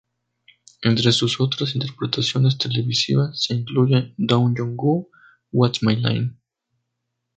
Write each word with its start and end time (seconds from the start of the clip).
Entre 0.81 1.11
sus 1.11 1.39
otras 1.39 1.75
interpretaciones 1.75 2.57
televisivas 2.57 3.39
se 3.43 3.53
incluyen 3.53 4.15
"Down 4.17 4.55
You 4.55 4.73
Go", 4.75 5.09
"What's 5.51 5.83
My 5.83 5.95
Line? 5.95 6.39